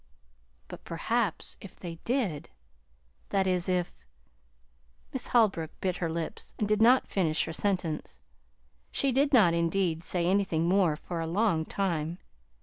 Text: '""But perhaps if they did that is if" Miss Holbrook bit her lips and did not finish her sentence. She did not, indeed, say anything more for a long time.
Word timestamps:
'""But 0.67 0.83
perhaps 0.83 1.57
if 1.61 1.79
they 1.79 1.99
did 2.05 2.49
that 3.29 3.45
is 3.45 3.69
if" 3.69 4.07
Miss 5.13 5.27
Holbrook 5.27 5.79
bit 5.79 5.97
her 5.97 6.09
lips 6.09 6.55
and 6.57 6.67
did 6.67 6.81
not 6.81 7.05
finish 7.07 7.45
her 7.45 7.53
sentence. 7.53 8.19
She 8.89 9.11
did 9.11 9.31
not, 9.31 9.53
indeed, 9.53 10.03
say 10.03 10.25
anything 10.25 10.67
more 10.67 10.95
for 10.95 11.19
a 11.19 11.27
long 11.27 11.65
time. 11.65 12.17